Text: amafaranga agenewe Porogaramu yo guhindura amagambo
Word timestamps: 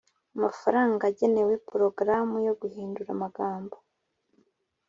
amafaranga 0.35 1.01
agenewe 1.11 1.53
Porogaramu 1.67 2.37
yo 2.47 2.53
guhindura 2.61 3.09
amagambo 3.15 3.75